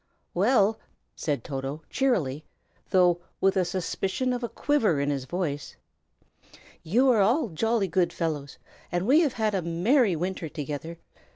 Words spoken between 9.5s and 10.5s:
a merry winter